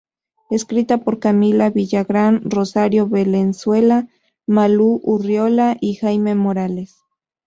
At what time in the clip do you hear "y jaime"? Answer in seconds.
5.79-6.33